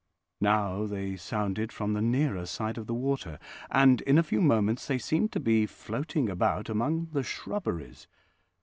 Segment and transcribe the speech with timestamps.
[0.39, 3.37] Now they sounded from the nearer side of the water,
[3.69, 8.07] and in a few moments they seemed to be floating about among the shrubberies.